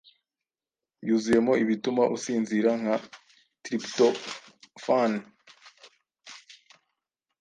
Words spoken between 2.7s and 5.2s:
nka tryptophan